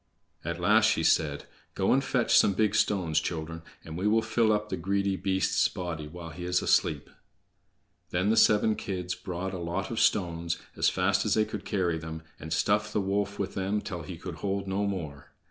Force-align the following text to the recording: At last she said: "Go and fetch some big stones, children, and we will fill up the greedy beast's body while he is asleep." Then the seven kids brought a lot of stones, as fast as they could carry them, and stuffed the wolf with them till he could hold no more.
At 0.43 0.59
last 0.59 0.89
she 0.89 1.03
said: 1.03 1.45
"Go 1.75 1.93
and 1.93 2.03
fetch 2.03 2.35
some 2.35 2.53
big 2.53 2.73
stones, 2.73 3.19
children, 3.19 3.61
and 3.85 3.95
we 3.95 4.07
will 4.07 4.23
fill 4.23 4.51
up 4.51 4.69
the 4.69 4.75
greedy 4.75 5.15
beast's 5.15 5.67
body 5.69 6.07
while 6.07 6.31
he 6.31 6.43
is 6.43 6.59
asleep." 6.63 7.07
Then 8.09 8.31
the 8.31 8.35
seven 8.35 8.75
kids 8.75 9.13
brought 9.13 9.53
a 9.53 9.59
lot 9.59 9.91
of 9.91 9.99
stones, 9.99 10.57
as 10.75 10.89
fast 10.89 11.23
as 11.23 11.35
they 11.35 11.45
could 11.45 11.65
carry 11.65 11.99
them, 11.99 12.23
and 12.39 12.51
stuffed 12.51 12.93
the 12.93 12.99
wolf 13.01 13.37
with 13.37 13.53
them 13.53 13.79
till 13.79 14.01
he 14.01 14.17
could 14.17 14.37
hold 14.37 14.67
no 14.67 14.87
more. 14.87 15.33